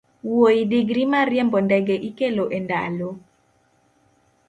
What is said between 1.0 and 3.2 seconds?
mar riembo ndege ikelo e ndalo?